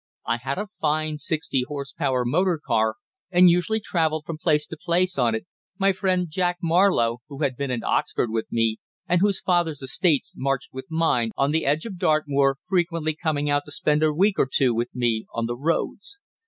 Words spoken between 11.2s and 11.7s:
on the